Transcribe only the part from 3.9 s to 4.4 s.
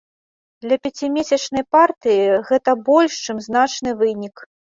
вынік.